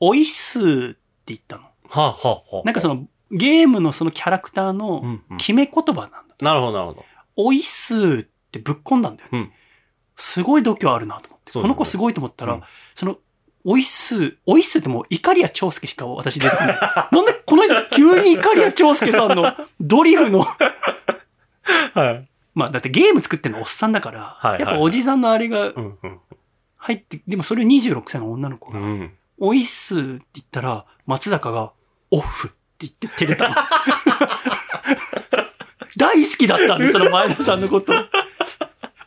[0.00, 1.62] おいっすーって言ったの。
[1.62, 2.62] はあ、はあ、はあ。
[2.64, 6.34] なんかその、ゲームのそのキャラクターうのんうん決め言葉なんだ。
[6.40, 7.04] なるほど、なるほど。
[7.36, 9.38] おいっすーってぶっ込んだんだよね。
[9.38, 9.52] うん
[10.16, 11.58] すごい度胸あるなと思って。
[11.58, 12.62] ねこの子すごいと思ったら、うん
[12.94, 13.18] その、
[13.64, 16.76] おいっすー、おいっすーってもう、イカリア長介しか私出てこない。
[17.10, 20.46] なんでこの間急にイカリア長介さんの ドリフの
[21.94, 22.28] はい。
[22.54, 25.72] まあだってゲーム作ってるのおっさんだから、はいはいやっぱおじさんのあれが。
[26.76, 29.10] 入って、でもそれを26歳の女の子が、うん。
[29.38, 31.72] おいっすって言ったら、松坂が、
[32.10, 33.54] オフって言って照れたの。
[35.96, 37.94] 大好きだったんで、その前田さんのこと。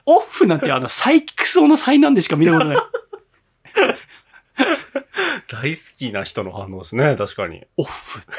[0.08, 2.78] オフなんてあの、サイキクソの災難でしか見たことない。
[5.52, 7.65] 大好きな人の反応ですね、確かに。
[7.76, 8.22] オフ。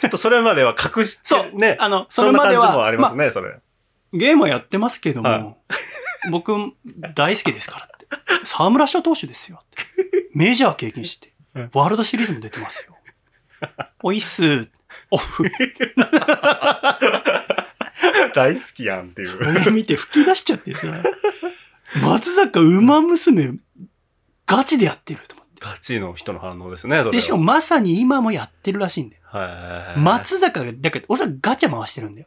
[0.00, 1.76] ちょっとそれまでは隠して、そうね。
[1.78, 3.50] あの、それまでは、感じもありますまね、それ。
[3.50, 3.58] あ
[4.14, 5.56] ゲームはやってますけども、は
[6.30, 6.56] 僕
[7.14, 8.08] 大好きですからって。
[8.44, 9.84] 沢村賞投手ですよって。
[10.34, 12.96] メジャー経験してうん、ワールドシリーズも出てますよ。
[14.02, 14.70] おいっす。
[15.10, 15.44] オフ。
[18.34, 19.28] 大好きやんっていう。
[19.28, 20.86] それ見て吹き出しちゃってさ、
[22.02, 23.54] 松坂馬娘、
[24.46, 25.50] ガチでやってると思って。
[25.60, 27.02] ガチの人の反応ですね。
[27.04, 29.22] で、しかもまさに今もやってるらしいんだよ。
[29.24, 30.00] はい。
[30.00, 32.26] 松坂が、だけど、おそらくガチャ回してるんだよ。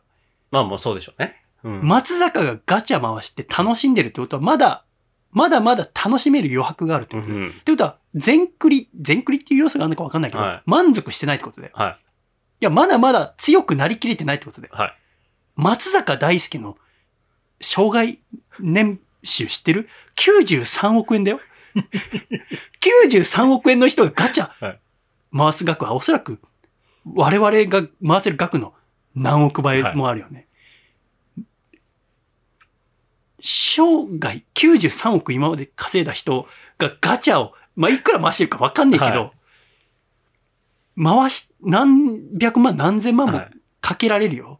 [0.51, 1.43] まあもうそうでしょうね。
[1.63, 1.81] うん。
[1.81, 4.85] 松坂がガチャ回して楽しんでるってことは、まだ、
[5.31, 7.29] まだまだ楽しめる余白があるってこと。
[7.29, 11.73] うんってことは、全クリ、全クリっていう要素があるのか分かんないけど、はい満足してないってことだよ。
[11.75, 11.91] はい。
[11.91, 11.95] い
[12.59, 14.73] や、まだまだ強くなりきれてないってことだよ。
[14.75, 14.93] はい。
[15.55, 16.77] 松坂大輔の
[17.61, 18.19] 障害
[18.59, 21.39] 年収知ってる ?93 億円だよ。
[22.81, 24.79] 93億円の人がガチャはい
[25.35, 26.39] 回す額はおそらく
[27.05, 28.73] 我々が回せる額の
[29.15, 30.47] 何億倍もあるよね。
[33.41, 39.33] 生涯93億今まで稼いだ人がガチャを、まあ、いくら回してるか分かんないけど、
[41.01, 44.59] 回し、何百万何千万もはいかけられるよ。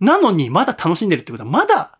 [0.00, 1.98] なのにまだ楽しんでるってことはまだ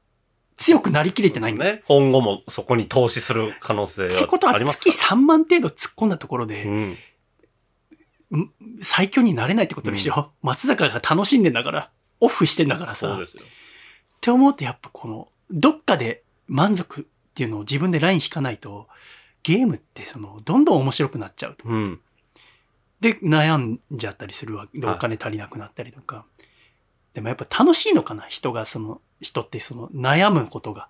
[0.56, 1.76] 強くなりきれてないんだよ。
[1.76, 1.82] ね。
[1.86, 6.98] 今後もそこに投資する可能性ってことははあります月3万程度突っ込んだところで、うん。
[8.82, 13.08] 最強になれないってことでしょ、松坂が楽しんでんだから、オフしてんだからさ。
[13.08, 13.44] っそうですよ。
[14.20, 18.86] て思うとやっぱこの、どっかで満足っていうのを自分でライン引かないと、
[19.42, 21.68] ゲームってその、どんどん面白くなっちゃうと。
[21.68, 22.00] うん。
[23.00, 26.26] で、悩んじゃったりするわけで、はいお金足りなくなったりとか。
[27.12, 28.24] でもやっぱ楽しいのかな？
[28.28, 30.88] 人がその、人ってその悩むことが。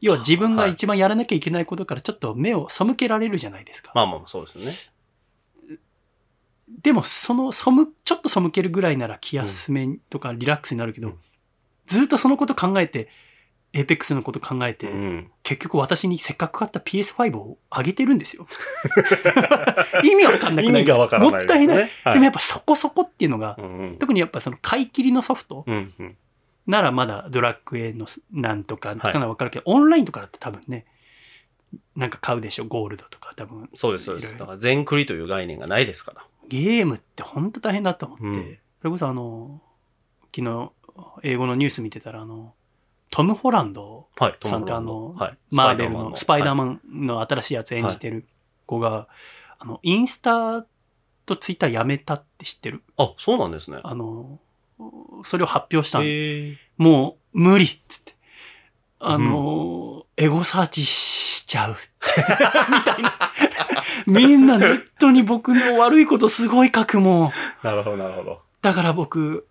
[0.00, 3.90] 要は自分が一番やらなきゃいけないことからちょっと目を背けられるじゃないですか。
[3.94, 4.72] まあまあそうですよね。
[6.80, 7.64] でもその背
[8.04, 11.14] ちょっと背けるぐらいなら気休めとかリラックスになるけど、うん
[11.86, 13.08] ずっとそのこと考えて、
[13.72, 15.30] エーペックスのこと考えて、うん。
[15.42, 18.46] 結局私にせっかく買った PS5 をあげてるんですよ。
[20.02, 21.18] 意味わかんなくないです 意味がわか。
[21.18, 21.88] もったいない。
[22.04, 23.98] はでもやっぱそこそこっていうのが、うんうん。
[23.98, 26.16] 特にやっぱその買い切りのソフトうんうん。
[26.66, 30.86] ならまだドラッグ A のなんとかとかならわかるけど、オンラインとかだって多分ね、
[31.96, 33.68] なんか買うでしょ、ゴールドとか多分。
[33.74, 34.36] そうです、そうです。
[34.36, 36.24] だから全クリという概念がないですから。
[36.48, 39.60] ゲームって本当大変だと思って、うんそれこそあの、
[40.34, 40.70] 昨日
[41.24, 42.54] 英語のニュース見てたらあの、
[43.10, 44.36] トム・ホランドはい。
[44.44, 45.14] さんってあの。
[45.50, 46.56] マーベルのスパイダーン。
[46.56, 48.26] マンの新しいやつ演じてる
[48.66, 49.08] 子が、
[49.58, 50.62] あの、インスタ
[51.26, 52.82] とツイッターやめたって知ってる？
[52.96, 53.78] あ、そうなんですね。
[53.82, 54.38] あの、
[55.22, 56.00] それを発表した。
[56.82, 58.14] もう無理っつって。
[59.00, 61.80] あの、エゴサーチしちゃうって。
[62.70, 63.32] みたいな。
[64.06, 67.30] みんなネットに僕の悪いことすごい書くもん。
[67.62, 68.42] なるほど、なるほど。
[68.60, 69.47] だから僕、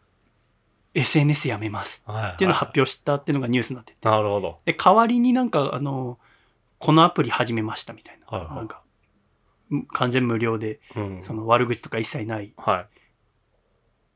[0.97, 2.31] SNS やめますはい。
[2.33, 4.09] っていうのを発表したっていうのがニュースになってて。
[4.09, 4.59] なるほど。
[4.65, 6.17] で、代わりになんか、あの、
[6.79, 8.37] このアプリ始めましたみたいな。
[8.37, 8.81] はいはいなんか、
[9.71, 11.17] うん完全無料で、うん。
[11.21, 12.53] その悪口とか一切ない。
[12.57, 12.87] はい。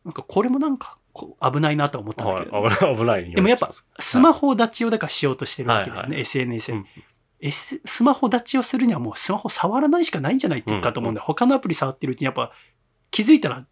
[0.06, 0.98] なんかこれもなんか
[1.42, 2.46] 危ないなとは思ったんだはい。
[2.46, 3.36] けど、危ない、危ないに。
[3.36, 6.86] でもやっぱスマホ立ちをだからしようとしてるわけだよね、はいはい SNS に、うん
[7.42, 7.82] S。
[7.86, 11.26] スマホ立ちをするにはもうスマホ触らないしかないんじゃないかと思うんだよ。
[11.26, 12.52] 他のアプリ触ってるうちにやっぱ
[13.10, 13.66] 気づいたら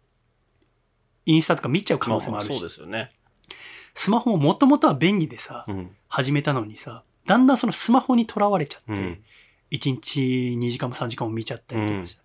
[1.26, 3.12] インスタとか見ちゃう可能性もあるし、まそうですよね。
[3.94, 5.90] スマホももともとは便利でさ、うん。
[6.08, 9.22] 始めたのにさ、だんだんそのスマホにとらわれちゃって、うん
[9.70, 10.20] 1日
[10.58, 12.20] 2時間も3時間も見ちゃったりとうんかして、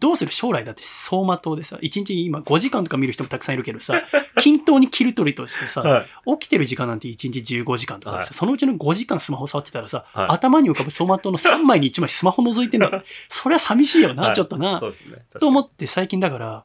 [0.00, 4.02] どうする将来だって走馬灯でさ、1日今5時間とか見る人もたくさんいるけどさ、
[4.40, 6.38] 均等に切り取りとしてさ、はい。
[6.38, 13.04] 起きてる時間なんて1日15時間とかでさ、はいそのうちの5時間スマホ触ってたらさ、はい頭に浮かぶ走馬灯の3枚に1枚スマホ覗いてんだ。
[13.28, 14.80] そりゃ寂しいよな、はいちょっとな。
[14.80, 14.92] ね。
[15.38, 16.64] と思って最近だから、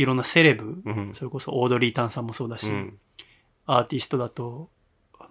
[0.00, 1.14] いろんなセレブ、うん。
[1.14, 2.98] それこそオードリー・タンさんもそうだし、うん。
[3.66, 4.70] アーティストだと、
[5.18, 5.28] あの、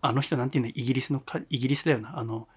[0.00, 2.48] あの人なんていうの、イギリスのか、イギリスだよな、あの、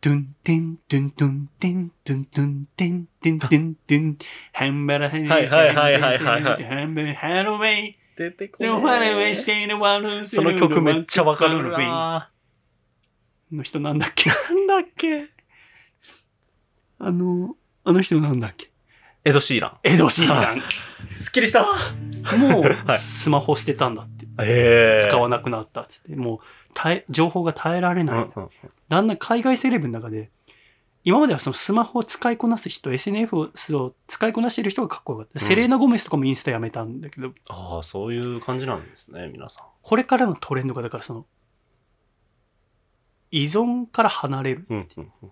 [0.00, 4.18] トゥンテン、トゥントゥンテン、トゥントゥンテン、トゥントゥントゥン、
[4.52, 6.62] ハンバラハンはいはいはいはいはいはい。
[6.62, 8.64] ハンバラハロウェイ、出てこそ
[10.42, 12.30] の曲めっちゃわかるな
[13.52, 14.30] の人なんだっけ？
[14.30, 15.28] なんだっけ？
[16.98, 18.69] あの、あの人なんだっけ？
[19.24, 19.78] エド・シーラン。
[19.82, 20.62] エド・シーラン。
[21.16, 21.76] すっきりしたわ
[22.38, 24.26] もう はいスマホ捨てたんだって。
[25.02, 26.16] 使わなくなったっつって。
[26.16, 26.38] もう
[26.74, 28.16] 耐え、情報が耐えられない。
[28.16, 28.50] うんうん
[28.88, 30.32] だんだん海外セレブの中で、
[31.04, 33.36] 今まではそのスマホを使いこなす人、SNF
[33.76, 35.32] を使いこなしてる人がかっこよかった。
[35.40, 39.64] うんセレーナ・ゴメスとかもインスタやめたんだけど、ああ、そういう感じなんですね、皆さん。
[39.82, 41.26] これからのトレンドが、だからその、
[43.30, 44.66] 依存から離れる。
[44.68, 45.28] うんうんうん。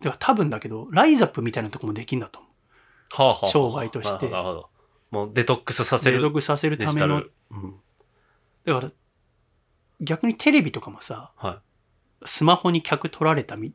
[0.00, 2.45] だから多分だけど、ライザップみたいなとこもできんだと思はあ
[3.10, 4.42] 商売としてなるほど。
[4.42, 4.68] なるほど
[5.10, 5.98] もうデトックスさう。
[5.98, 6.16] せる。
[6.16, 7.74] 継続させるための、うん
[8.64, 8.90] だから、
[10.00, 11.62] 逆にテレビとかもさ、は
[12.24, 13.72] スマホに客取られたみ、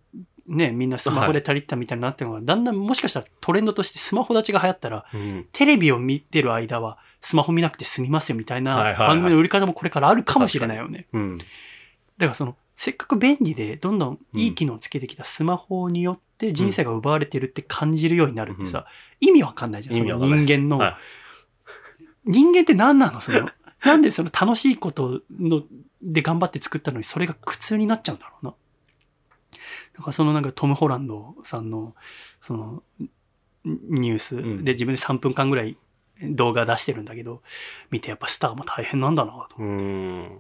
[0.48, 5.18] ね、みんなスマホで足りたみたいになってるのが、だんだんもしかしたらトレンドとしてスマホ立ちが流行ったら、い。
[5.18, 5.48] うん。
[5.54, 11.08] テレビを見てる間はスマホ見なくて済みますよみたいなはいはいはい番組の売り方もこれからあるかもしれないよね。
[11.14, 11.38] うん。
[11.38, 18.88] だからその、せっかく便利でどんどんいい機能をつけてきたスマホによって人生が奪われてるって感じるようになるってさ、
[19.20, 19.96] 意味わかんないじゃん。
[19.96, 20.96] その人間の、はい
[22.26, 23.22] 人間って何なの？
[23.22, 23.52] その、
[23.86, 25.62] なんでその楽しいことの
[26.02, 28.56] で頑張って作ったのにそれが苦痛になっちゃうんだろうな。
[29.94, 31.94] だからそのなんかトム・ホランドさんの
[32.40, 32.82] その
[33.64, 35.78] ニュースうんで自分で3分間ぐらい
[36.24, 37.44] 動画出してるんだけど、
[37.92, 39.58] 見てやっぱスターも大変なんだなと。
[39.60, 39.78] うん。
[39.78, 40.40] ん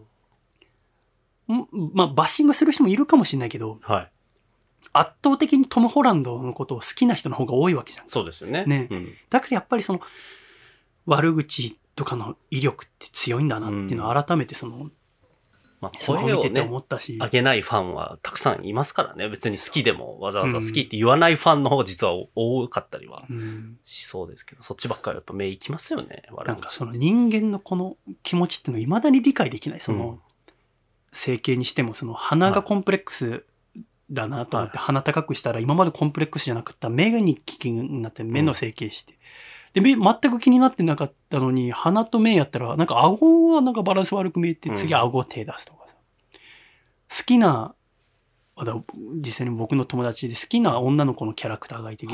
[1.93, 4.11] まあバッシングする人もいるかもしれないけど、はい。
[4.93, 8.09] 圧倒的にトム・ホランドのことを好きな人の方が多いわけじゃん。
[8.09, 8.65] そうですよね。
[8.65, 9.13] ねうん。
[9.29, 10.01] だからやっぱりその
[11.05, 14.89] 悪口とかの威力って強いんだなっていうのを改めてその、
[15.79, 19.29] まあ、スマホ声をね見てて思、ったし、上げないファンはたくさんいますからね。
[19.29, 26.23] 別に好きでもわざわざ好きって言わないファンの方が実は多かったりはうん、しそうですけど、そっちばっかりやっぱ目いきますよね。
[26.45, 29.79] なんかその人間のこの気持ちっていうのを未だに理解できない。
[29.79, 30.19] その、うん
[31.11, 33.43] 整形にしてもその鼻がコンプレックス
[34.11, 39.17] だなと思って鼻高くしたら今までコンプレックスじゃなかった目に危険になって目の整形して。
[39.73, 44.99] で、目全く気になってなかったのに鼻と目やったらなんか顎はなんかバランス悪く見えて次うん。
[44.99, 45.95] 顎手出すとかさ。
[47.19, 47.73] 好きな、
[49.15, 52.05] 実際に僕の友達で好きな女の子のキャラクターがいて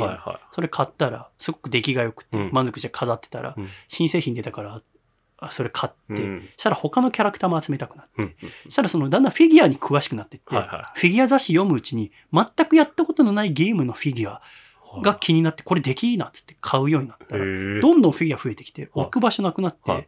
[0.52, 2.50] それ買ったら、すごく出来が良くてうん。
[2.54, 3.68] 満足して飾ってたら、うん。
[3.88, 4.82] 新製品出たから、あ
[5.50, 6.26] それ買って、い。
[6.26, 6.50] うん。
[6.58, 8.36] したら他のキャラクターも集めたくなって、うん。
[8.70, 14.42] したらそのだんだんフィギュアに詳しくなってって、はいはフィギュア雑誌読むうちに、全くやったことのないゲームのフィギュア
[15.00, 15.04] い。
[15.04, 20.04] が気になって、これできいいなっつって買うようになったら、どんどんフィギュア増えてきて、はい置く場所なくなって、は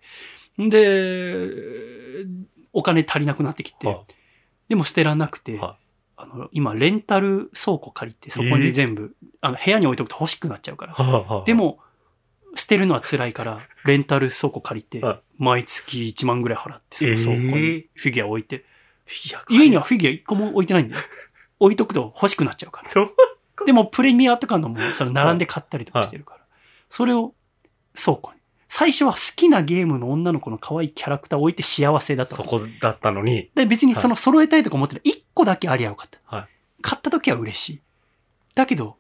[0.58, 2.26] で、
[2.74, 4.04] お金足りなくなってきて、は
[4.68, 5.78] でも捨てらんなくて、は
[6.22, 11.44] あの今、レンタル倉庫借りて、そこに全部、あの部屋に置いとくと欲しくなっちゃうから。
[11.46, 11.80] で、も、
[12.56, 18.66] 捨てるのは辛いから、 レンタル倉庫借りてはい、毎月1万ぐらい払って、その倉庫えにーフィギュア置いて、
[19.06, 21.02] フィギュア家にはフィギュア1個も置いてないんだよ。
[21.60, 23.66] 置いとくと欲しくなっちゃうから。
[23.66, 26.42] でも、プレミアとかのも、その並んで買ったりとかしてるから。
[26.88, 27.36] それを
[27.94, 28.40] 倉庫に。
[28.70, 33.50] 最初は好きなゲームの女の子の可愛いキャラクターを置いて幸せだったそのこだったのに。
[33.56, 36.20] で、別にその揃えたいとか思ってる1個だけありゃよかった。
[36.24, 36.48] はい。
[36.82, 37.82] 買った時は嬉しい。
[38.56, 38.98] だけど、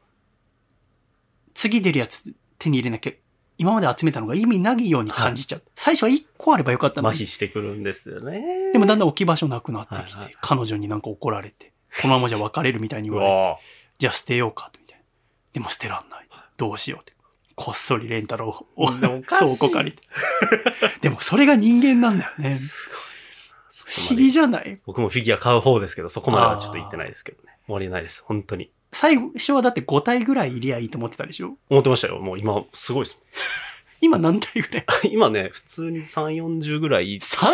[1.53, 3.11] 次出るやつ手に入れなきゃ、
[3.59, 5.61] 今まで集めたのが意味ないように感じちゃう。
[5.75, 7.15] 最初は1個あればよかったのに。
[7.15, 8.71] 麻痺してくるんですよね。
[8.73, 13.57] でもだんだん置き場所なくなってきて、はいはい彼女になんか怒られて、このままじゃ別れるみたいにう言われて、わ
[13.99, 15.03] じゃあ捨てようかとみたいな。
[15.53, 16.27] でも捨てらんない。
[16.55, 17.13] どうしようって。
[17.55, 19.21] こっそりレンタルを、倉
[19.59, 20.01] 庫借りて。
[21.01, 22.55] でもそれが人間なんだよね。
[22.55, 22.99] すごい。
[23.85, 24.79] 不思議じゃない？
[24.85, 27.57] 僕もフィギュア買う方ですけど、そこまではちょっと言ってないですけどね。
[27.65, 28.23] 終わりないです。
[28.25, 28.71] 本当に。
[28.91, 31.57] 最初はだって5体ぐらいいりゃいいと思ってたでしょ？
[31.69, 32.19] 思ってましたよ。
[32.19, 33.19] もう今、すごいです。
[34.01, 34.85] 今何体ぐらい？
[35.11, 37.49] 今ね、普通に3、40ぐらい ?3、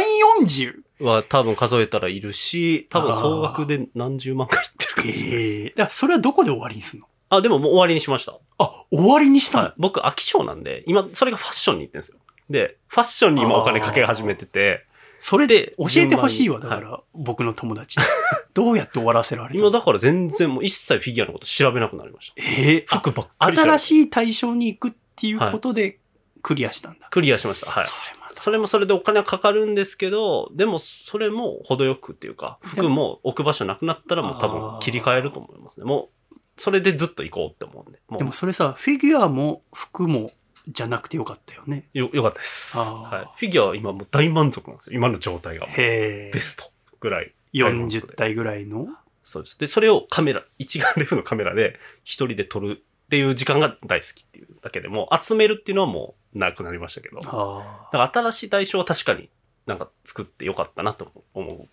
[1.00, 1.04] 40?
[1.04, 5.52] は多分数えたらいるし、多分総額で何十万かいってるかもしれないです。
[5.62, 7.08] ええだからそれはどこで終わりにすんの？
[7.30, 8.38] あ、でももう終わりにしました。
[8.60, 9.74] あ、終わりにしたの、はい。
[9.78, 12.20] 僕、飽き性なんで、今、それがファッションに行ってるんですよ。
[12.50, 14.85] で、ファッションに今お金かけ始めてて、
[15.28, 17.98] それで教えてほしいわ、順番にだから、僕の友達。
[18.54, 22.44] どうやって終わらせられ今だから全然もう一切フィギュアのこと調べなくなりました。
[22.44, 25.98] ええ服ばっかり調べ新しい対象に行くっていうことで
[26.44, 27.08] クリアしたんだ。
[27.10, 27.72] クリアしました。
[27.72, 27.86] はい。
[27.86, 35.88] それまたそれもそれでお金はかかるんですけど、でもそれも程よくっていうか、服も置く場所なくなったらもう多分切り替えると思いますね。
[35.88, 38.00] もう、それでずっと行こうって思うんで。
[38.20, 40.30] でもそれさ、フィギュアも服も
[40.68, 41.88] じゃなくてよかったよね。
[41.94, 42.78] よ、よかったです。
[42.78, 43.40] はい。
[43.40, 44.98] フィギュアは今もう大満足なんですよ。
[44.98, 45.66] 今の状態が。
[45.68, 46.40] へえベ。
[46.40, 47.34] ストぐらい。
[47.54, 48.88] 大満足40で体ぐらいの？
[49.24, 49.60] そうです。
[49.60, 57.20] で、それをカメラ、一眼レフのカメラで一人で撮るっていう時間が大好きっていうだけでも、集めるっていうのはもうなくなりましたけど。
[57.20, 59.30] だかあら新しい対象は確かに
[59.66, 61.68] なんか作ってよかったなと思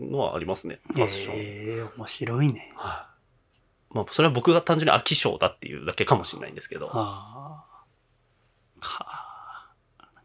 [0.00, 0.80] うのはありますね。
[0.92, 1.04] フあ。
[1.04, 1.34] ァッション。
[1.36, 2.72] ええ面白いね。
[2.74, 3.08] は
[3.92, 3.94] い。
[3.94, 6.90] まあ、それは僕が単純に飽き性だっていうだけかもしれないんですけど。
[6.92, 7.45] あ
[8.82, 9.70] あ。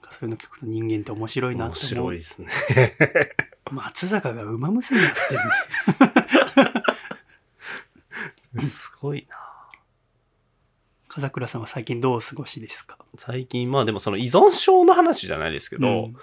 [0.02, 2.22] かそういうの聞くと人間って面白いな面って思う白いで。
[2.22, 2.50] すね。
[3.72, 5.38] 松坂が馬娘やってん
[8.60, 8.68] ね。
[8.68, 9.38] すごいな。
[11.08, 12.98] 風倉さんは最近どうお過ごしですか？
[13.16, 16.16] 最近、まあでもその依存症の話じゃないですけど、うん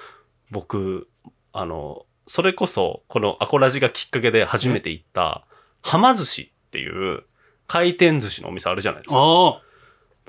[0.50, 1.08] 僕、
[1.52, 5.46] あの、それこそ、このアコラジがきっかけで初めて行った、
[5.82, 7.24] はま寿司っていう
[7.66, 9.16] 回転寿司のお店あるじゃないですか。
[9.20, 9.62] ああ、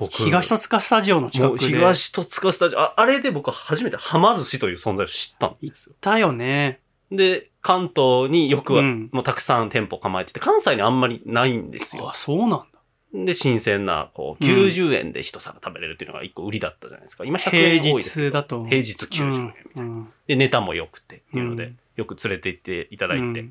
[0.00, 1.66] 僕、東戸塚スタジオの近くで。
[1.66, 5.94] 東戸塚スタジオ、ああれで僕初めてはま寿司という存在を知ったんですよ。
[6.00, 6.80] だよね。
[7.12, 12.14] で、関東によくは、うんもうたくさん店舗構えてて、関西にあんまりないんですよあ、。
[12.14, 12.66] そうなんだ。
[13.12, 17.24] で、新鮮な、こう、うん90円で一皿食べれるっていうのが一個売りだったじゃないですか。
[17.26, 18.26] 今100円平多いですけど。
[18.28, 18.64] 日だと。
[18.64, 19.82] 平日90円みたいな。
[19.82, 23.44] うんうんで、ネタも良くてっていうので、うんよく連れて行っていただいて。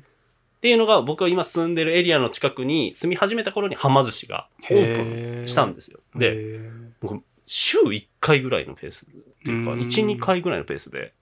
[0.62, 6.00] うんっていうのが、僕は今住んでるエリアの近くに住み始めた頃にはま寿司がオープンしたんですよ。
[6.14, 6.60] で、
[7.00, 9.08] 僕、週1回ぐらいのペースっ
[9.42, 11.14] ていうか、うん1、2回ぐらいのペースで、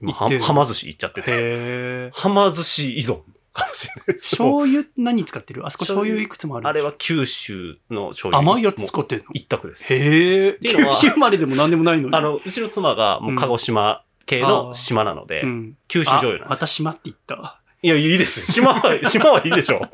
[0.00, 3.20] 今はま寿司行っちゃってて、はま寿司依存
[3.52, 4.30] かもしれないです。
[4.30, 5.66] 醤油何使ってる？
[5.66, 8.52] あそこ醤油いくつもあるあれは九州の醤油。
[8.52, 9.24] 甘いやつ使ってんの？
[9.34, 9.92] 一択です。
[9.92, 10.58] へえ。
[10.62, 12.16] 九州まででも何でもないのに。
[12.16, 15.76] あの、うちの妻がもう鹿児島系の島なので、うん。
[15.88, 16.84] 九州醤油あなんですよ。
[16.84, 17.60] また島って言った。
[17.82, 18.46] いや、いいですよ。
[18.46, 19.88] 島は、 島はいいでしょ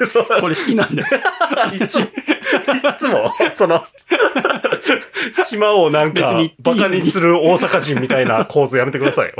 [0.00, 0.06] う。
[0.06, 1.08] そうこれ好きなんだよ。
[1.74, 2.08] いつい
[2.98, 3.84] つも、その、
[5.32, 9.34] 島をなんか別に、バカにする大阪人みたいな構図やめてくださいよ。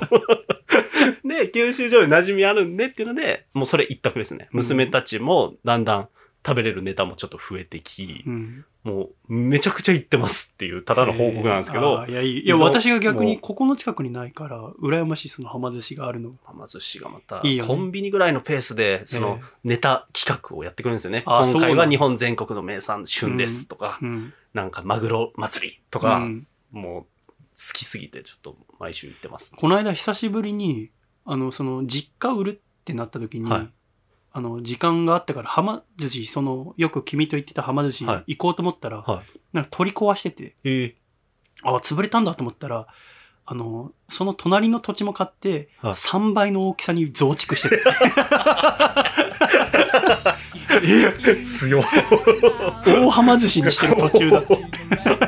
[1.25, 4.49] で、九州醤油馴染みあるんでっていうので、もうそれ一択ですね。
[4.53, 6.09] うん娘たちもだんだん
[6.47, 8.65] 食べれるネタもちょっと増えてき、うん。
[8.85, 16.33] もうめちゃくちゃ行ってますっていうただの報告なんですけどあー、いや、いや、私が逆にここの近くにないから、羨ましいそのはま寿司があるの。
[16.45, 21.23] はま寿司がまた、いいよねコンビニぐらいのペースで、そのええネタ企画をやってくれるんですよね。
[21.27, 24.33] あそうなんだ今回は日本全国の名産旬ですとか、うん。
[24.55, 29.53] なんかマグロ祭りとか、うんもう好きすぎてちょっと毎週行ってます。
[29.57, 30.91] この間久しぶりに、
[31.25, 33.69] あの、その、実家売るってなった時に、はい
[34.33, 40.71] あの、時間があったから、はま寿司、その、よく君と言ってたはま寿司はい行こうと思ったら、はなんか取り壊してて、い。
[40.71, 40.95] え
[41.63, 42.87] あ、潰れたんだと思ったら、
[43.51, 47.83] あの、その隣の土地も買って、はい3倍の大きさに増築してる。
[50.85, 51.83] え強い。
[52.87, 54.59] 大はま寿司にしてる途中だって。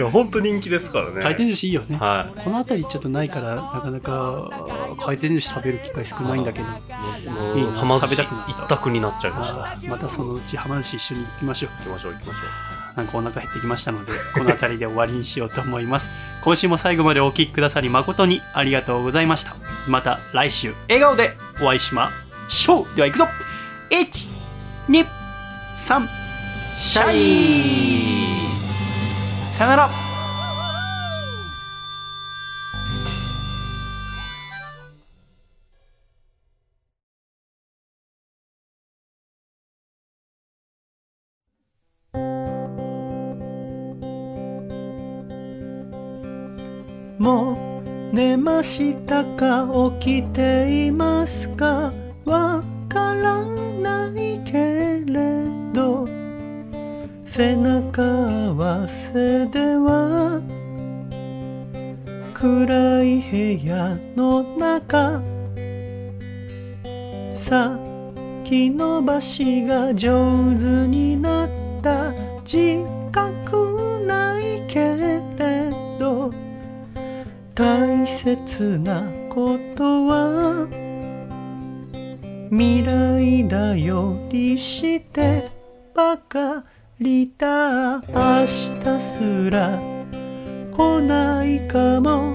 [0.00, 1.20] いや、本当人気ですからね。
[1.20, 1.98] 回転寿司いいよね。
[1.98, 4.50] はこの辺りちょっとないから、なかなか
[4.98, 6.70] 回転寿司食べる機会少ないんだけど、い。
[6.70, 9.90] い食べたくなった一択になっちゃいました。
[9.90, 11.70] またそのうちはま寿司一緒に行きましょう。
[11.70, 12.40] 行きましょう行きましょ
[12.96, 16.08] なんかお腹減ってきましたので、この辺りで終わりにしようと思います。
[16.42, 19.54] 今週も最後までお聴きくださり誠にありがとうございました。
[19.86, 22.08] また来週、笑顔でお会いしま
[22.48, 23.26] しょうでは行くぞ
[23.90, 24.28] !1、
[24.88, 25.06] 2、
[25.76, 26.08] 3、
[26.74, 27.89] シャイ
[29.60, 29.88] さよなら。
[47.18, 49.68] もう寝ましたか？
[50.00, 51.92] 起きていますか？
[52.24, 53.44] わから
[53.82, 54.29] ない
[57.40, 60.42] 背中合わせでは
[62.34, 65.22] 暗い部屋の中
[67.34, 68.76] 先延
[69.06, 70.10] ばしが上
[70.58, 71.48] 手になっ
[71.80, 72.12] た。
[72.44, 75.22] 自覚ないけれ
[75.98, 76.30] ど
[77.54, 80.68] 大切なことは
[82.50, 85.48] 未来だよりして
[85.94, 86.64] ばか
[87.02, 88.46] りだ明日
[89.00, 89.80] すら
[90.70, 92.34] 来ないかも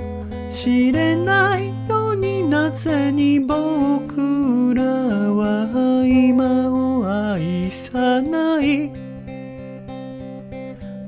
[0.50, 8.92] しれないのになぜに僕らは今を愛さない。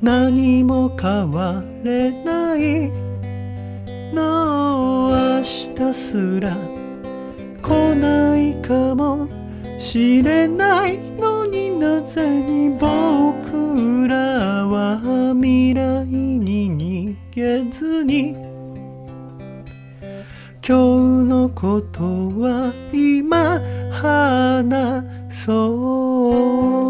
[0.04, 2.92] 何も変われない。
[4.14, 6.56] の明日すら
[7.64, 9.28] 来ないかも
[9.80, 13.27] しれないのになぜに僕
[17.38, 18.36] げずに。
[20.68, 22.02] 今日のこと
[22.40, 23.62] は今
[23.92, 26.87] 話そう。